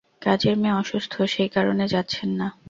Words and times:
কাজের 0.21 0.55
মেয়ে 0.57 0.79
অসুস্থ, 0.81 1.13
সেই 1.33 1.49
কারণে 1.49 1.85
যাচ্ছেন 1.93 2.29
না? 2.39 2.47